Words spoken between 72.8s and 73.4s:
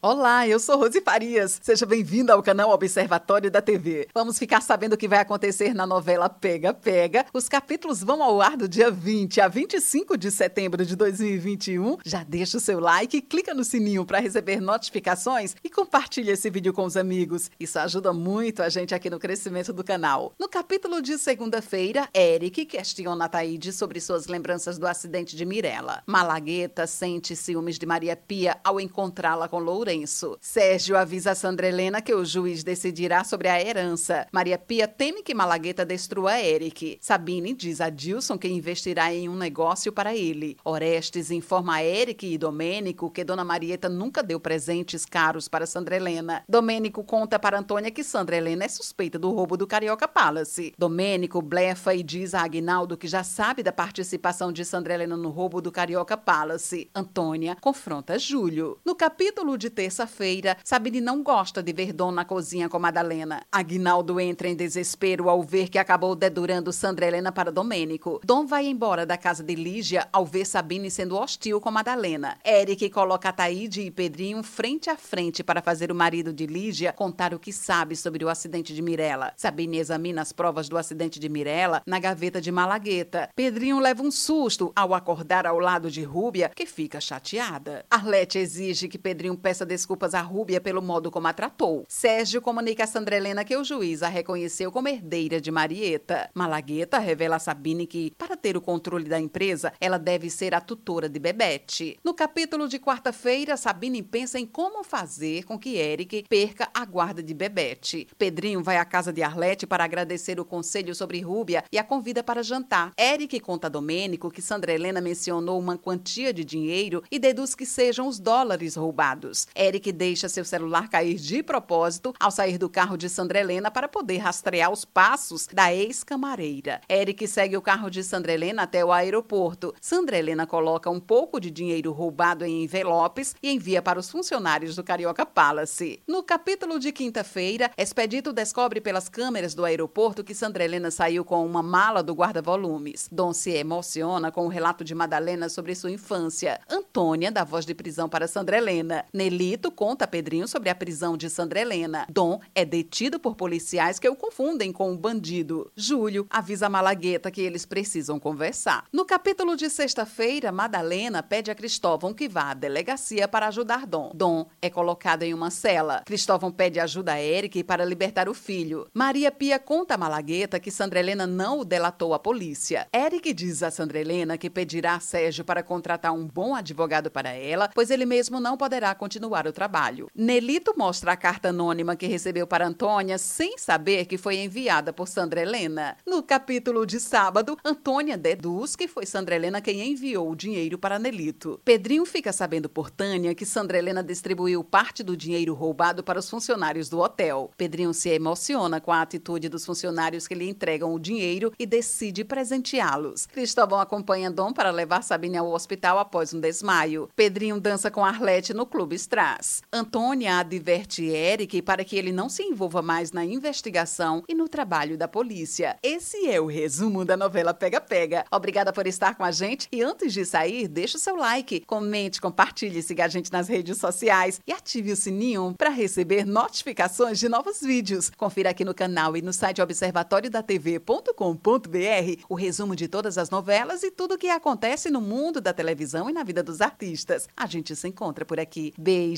coloca